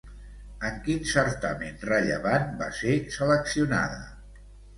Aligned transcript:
En 0.69 0.77
quin 0.87 1.03
certamen 1.11 1.77
rellevant 1.89 2.49
va 2.63 2.71
ser 2.79 2.97
seleccionada? 3.19 4.03